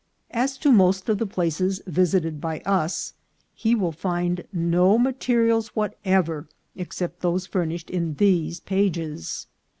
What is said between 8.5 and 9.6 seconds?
pages.